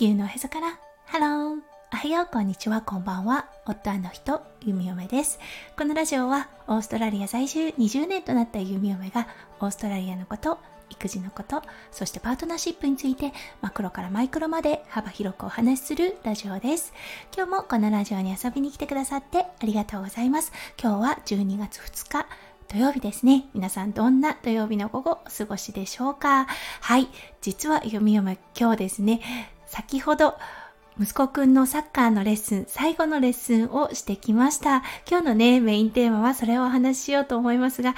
[0.00, 0.78] 地球のへそから。
[1.04, 1.60] ハロー
[1.92, 2.28] おはよう。
[2.32, 2.80] こんにちは。
[2.80, 3.50] こんばんは。
[3.66, 4.40] 夫の人。
[4.64, 5.38] 弓嫁です。
[5.76, 7.68] このラジオはオーストラリア在住。
[7.76, 8.60] 20年となった。
[8.60, 9.28] 弓嫁が
[9.60, 10.58] オーストラリアのこと
[10.88, 16.94] 育児のことそしてパートナーシップについてマクロからマイクロまで幅広くお話しするラジオです。
[17.36, 20.50] 今日もこのラジオに遊びに来てくださってありがとうございます。
[20.82, 22.26] 今日は12月2日
[22.68, 23.50] 土曜日ですね。
[23.52, 26.46] 皆さんどんな土曜日の午後お過ごしでしょうか？
[26.80, 27.08] はい。
[27.42, 29.20] 実は読み読む今日ですね、
[29.70, 30.34] 先ほど
[31.00, 34.82] 息子くんのサッカーのレッスン、最後のレッスンをしてきました。
[35.08, 37.94] 今日のね、メインテーマはそれをお話ししようと思いますが、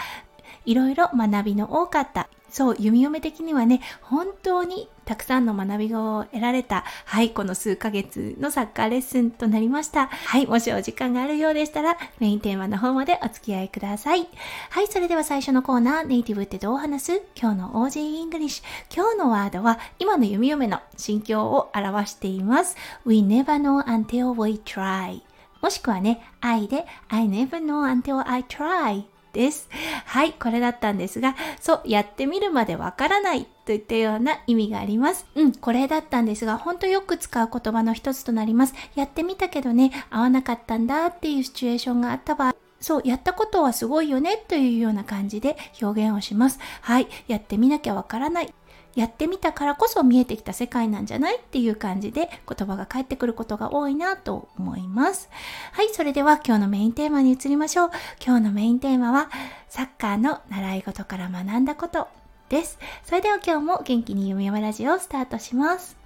[0.67, 10.09] いろいろ学びの多かったそう、弓嫁的にはね、本当にたくさんの学びを得られた、はい、この数ヶ月のサッカーレッスンとなりました。
[10.09, 14.29] はい、もしお時間があるようでしたら、メインテーマの方までお付き合いください。
[14.69, 17.23] はい、それでは最初のコーナー、ネイティブってどう話す？
[17.35, 18.95] 今日の Aussie English。
[18.95, 22.77] 今日のワードは、今の弓嫁の心境を表しています。
[23.07, 25.23] We never know until we try.
[25.63, 29.69] もしくはね、I で I never know until I try です。
[30.07, 35.27] はい、これだったんですが、そう、やってみるまでわからないといったような意味があります。
[35.35, 38.75] うん、これだったんですが、ほんとよく使う言葉の一つとなります。
[38.95, 46.59] やってみたけどね、合わなかったんだっていうシチュエーションがあった場合、そう、やったことはすごいよねというような感じで表現をします。
[46.81, 48.53] はい、やってみなきゃわからない。
[48.95, 55.31] やってみたからこそ見えてきた世界なんじゃないっていう感じで言葉が返ってくることが多いなと思います。
[55.73, 57.91] はい、それでは今日のメインテーマに移りましょう。
[58.25, 59.31] 今日のメインテーマは
[59.69, 62.09] サッカーの習い事から学んだこと
[62.49, 62.79] です。
[63.05, 66.02] それでは今日も元気に読みラジオをスタートします。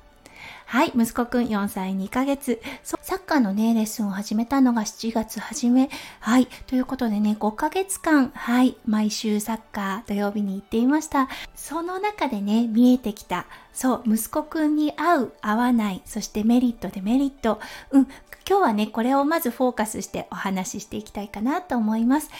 [0.66, 2.60] はい、息子くん4歳2ヶ月。
[2.82, 5.90] サッカーのね、レッスンを始めたのが7月初め。
[6.20, 11.28] はい、ということでね、5ヶ月間、はい、毎週サッカー土曜日に行っていました。
[11.54, 17.60] その中でね、見えてきた、そう、息子くんに合う、合わない、そしてメリット、デメリット。
[17.90, 18.02] うん、
[18.48, 22.30] 今日はね、これをまずフォーカスしてお話ししていきたいかなと思います。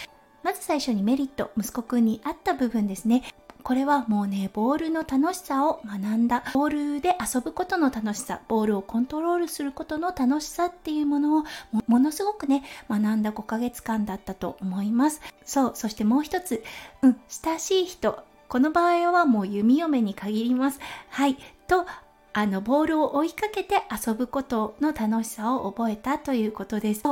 [0.42, 3.22] まず最初にメリット、息子くんに合った部分ですね。
[3.66, 6.44] これはもうね、ボールの楽しさを学んだ。
[6.54, 11.44] ボールで遊ぶことの楽しさ、ボールをコントロールすることの楽しさっていうものを
[11.88, 15.20] ものすごくね、学んだ5ヶ月間だったと思います。
[15.44, 16.62] そう、そしてもう一つ、
[17.02, 18.22] うん、親しい人。
[18.48, 20.78] この場合はもう弓嫁に限ります。
[21.08, 21.36] はい。
[21.66, 21.86] と、
[22.34, 27.02] あの、ボールを追いかけて遊ぶことの楽しさを覚えたということです。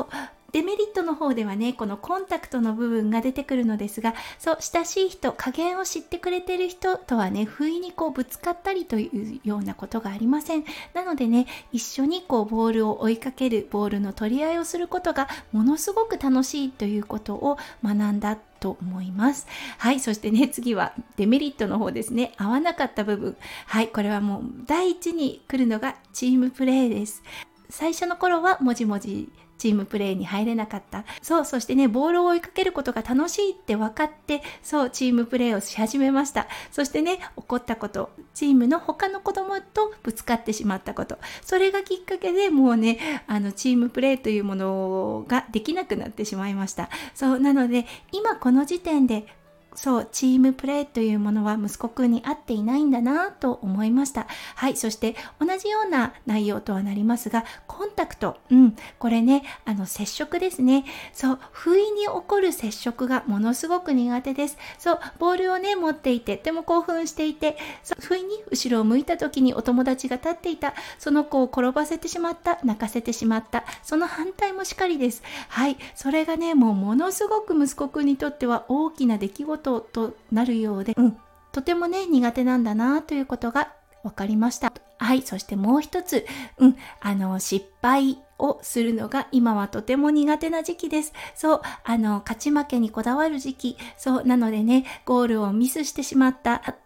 [0.54, 10.64] デメリットの方ではね、このコンタクトの部分が出てくるのですが、そう、親しい人、加減を知ってくれてる人とはね、不意にこうぶつかったりというようなことがありません。
[10.94, 19.48] なのでね、一緒にこうボールを追いかける、ボールの取り合いをすることがものすごく楽しいということを学んだと思います。
[19.78, 22.32] はい、そしてね、次はデメリットの方ですね。
[22.36, 23.36] 合わなかった部分。
[23.66, 27.24] はい、これはもう第一に来るのがチームプレーです。
[27.70, 29.28] 最初の頃はもじもじ
[29.58, 31.04] チームプレーに入れなかった。
[31.22, 36.46] そう、そしてね、ボールを追いかけることが楽しいって分かって、そう、チームプレーをし始めました。
[36.70, 46.90] そしてね、起こったこと、チームの他の子供とぶつかってしまったこと、それがきっかけでもうね、あの、チームプレーというものができなくなってしまいました。
[47.14, 49.26] そう、なので、今この時点で
[49.74, 54.26] そう、チームプレーというものは息子くんに合っていないんだなと思いました。
[54.54, 58.36] はい、そして同じような内容とはなりますが、コンタクト。
[58.50, 60.84] うん、これね、あの、接触ですね。
[61.12, 64.56] そう、不意に起こる接触がものすごく苦手です。
[64.78, 75.22] そう、ボールをね、持っていて、とても興奮していて、そう不意に後ろを向いた時にお友達が立っていた、その子を転ばせてしまった、泣かせてしまった、その反対もしかりです。
[75.48, 81.16] はい、それがね、もうものすごく息子くんにとっては大きな出来事こととなるようで、うん、
[81.52, 84.72] とてもね、苦手なんだなということが分かりました。
[84.98, 86.26] はい、そしてもう一つ、
[86.58, 91.12] うん、あの、失敗をするのが今はとても苦手な時期です。
[91.34, 93.78] そう、あの、勝ち負けにこだわる時期。
[93.96, 96.76] そう、なのでね、ゴールをミスしてしまった。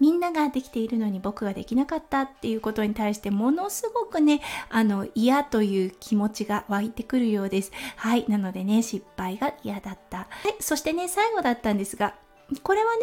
[0.00, 7.72] みんなができているのに僕ができなかったっていうことに対してものすごくね、あの嫌という気持ちが湧いてくるようです。
[7.96, 8.24] はい。
[8.28, 10.18] なのでね、失敗が嫌だった。
[10.18, 10.54] はい。
[10.60, 12.14] そしてね、最後だったんですが、
[12.62, 13.00] これはね、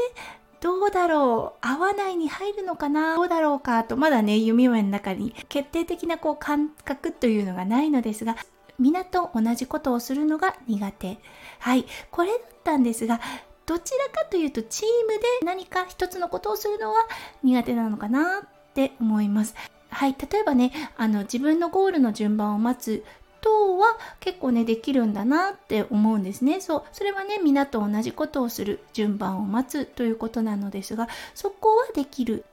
[0.62, 1.68] どうだろう？
[1.68, 3.16] 合わないに入るのかな？
[3.16, 3.84] どうだろうか？
[3.84, 8.38] と、まだね、弓嫁の中に決定的なこう感覚というのがないのですが、
[8.80, 11.18] 皆と同じことをするのが苦手。
[11.60, 11.86] はい。
[12.12, 13.19] これだったんですが、
[13.65, 17.07] どちらかというとチームで何か一つのことをするのは
[17.44, 19.56] 苦手なのかなって思います。
[19.89, 23.04] はい、例えばね、あの自分のゴールの順番を待つ
[23.44, 32.45] 等は結構ねできるんだなって思うんですねそうそれはね皆と同じことをする順番を待つということなのですがそこはできる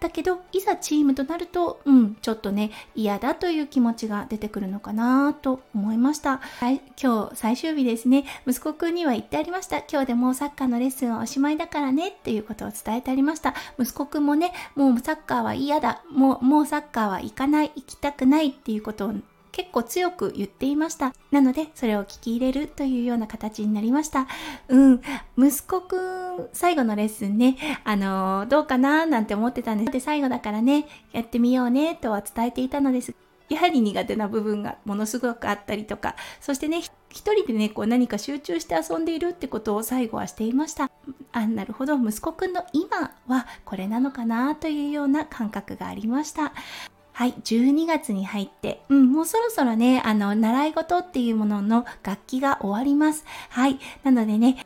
[0.00, 8.24] だけどいざチームとなるとうんちょっとね嫌だという気持ちが出てくるのかなと思いました、はい、今日最終日ですね。
[8.46, 9.78] 息子くんには言ってありました。
[9.78, 13.54] 今日でもうサッカーのレッスンはおしまいだからねっていうことを伝えてありました。
[13.78, 16.02] 息子くんもねもうサッカーは嫌だ。
[16.10, 17.72] もうもうサッカーは行かない。
[17.74, 19.14] 行きたくないっていうことを
[19.52, 21.14] 結構強く言っていました。
[21.30, 24.26] なので、それを聞き入れるというような形になりました。
[24.68, 25.00] うん、
[25.36, 29.92] 息子くん、最後のレッスンね、あの、どうかななんて思ってたんです。
[29.92, 33.14] で、最後だからね、やってみようね、とは伝えていたのです。
[33.48, 40.90] やはり苦手な部分がものすごくあったりとか、そしてね、一人でね、こう何か集中して遊んでいるってことを最後はしていました。
[41.32, 46.52] あ、なるほど、息子くんの今はこれなのかなというような感覚がありました。
[47.18, 53.24] はい、12月に入って、うん、もうそろそろね、あの、習い事っていうものの楽器が終わります。
[53.48, 54.64] はい、なのでね、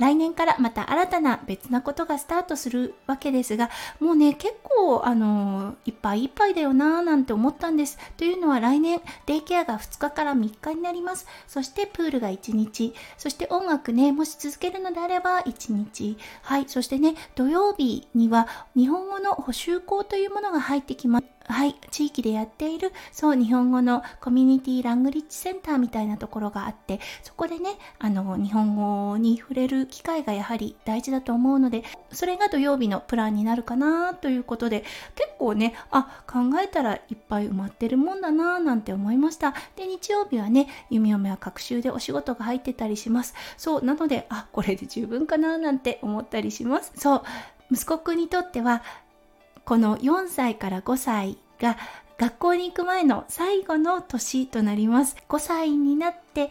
[0.00, 3.68] 来年からまた新たな別なことがスタートするわけですが、
[4.00, 7.98] もうね、結構、あの、いっぱいいっぱいだよなぁなんて思ったんです。
[8.16, 11.26] というのは来年、デイケアが2日から3日になります。
[11.46, 12.94] そしてプールが1日。
[13.18, 16.16] そして音楽ね、もし続けるのであれば1日。
[16.42, 16.64] はい。
[16.66, 21.26] そしてね、土曜日には日本語の補習校というものが入ってきます。
[21.50, 34.84] はい、地域でやっている、そう、日本語のコミュニティラングリッジセンターみたいなところがあって、そこでね、あの、日本語に触れる機会がやはり大事だと思うので、それが土曜日のプランになるかなということで、
[35.14, 39.54] 結構ね、あ、考えたらいっぱい埋まってるもんだななんて思いました。
[39.76, 43.34] で、日曜日はね、弓嫁は学習でお仕事が入ってたりします。
[43.56, 46.92] そう、なので、あ、これで十分かななんて思ったりします。
[46.96, 47.22] そう、
[47.72, 48.82] 息子くんにとっては
[49.64, 51.76] この4歳から5歳が
[52.18, 55.16] 学校に行く前の最後の年となります。
[55.28, 56.50] 5歳になって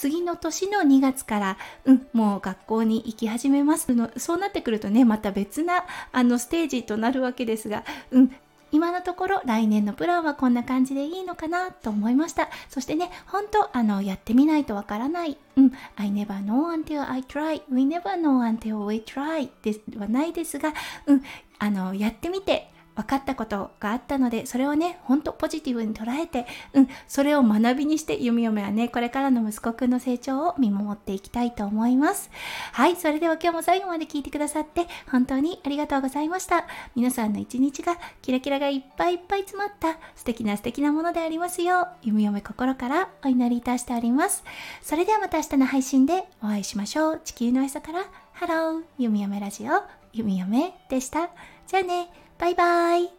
[0.00, 4.10] 次の年の2月から、うん、もう学校に行き始めますの。
[4.16, 8.34] そうなってくるとね、また別なあのステージとなるわけですが、うん、
[8.72, 12.48] 今のところ来年のプランはこんな感じでいいのかなと思いました。
[12.70, 15.36] そしてね、本当あの、やってみないとわからない。
[15.56, 17.60] うん、I never know until I try.
[17.70, 20.72] We never know until we try ではないですが、
[21.04, 21.22] うん、
[21.58, 22.70] あの、やってみて、
[23.00, 32.30] 分かったことがあったので、それをね、ほんとポジティブに捉えて、うん、それを学びにして、弓嫁はね、これからの息子くんの成長を見守っていきたいと思います。
[32.72, 36.66] はい、それでは今日も最後まで聞いてくださって、本当にありがとうございました。
[36.94, 44.44] 皆さんの一日がキラキラがいっぱいいっぱい詰まった素敵な素敵なものでありますよう、弓嫁心からお祈りいたしております。
[44.82, 47.20] それではまた明日の配信でお会いしましょう。
[47.24, 49.82] 地球のへそから、ハロー、弓嫁ラジオ、
[50.12, 51.30] 弓嫁でした。
[51.66, 52.10] じゃあね。
[52.40, 53.10] バイバイ。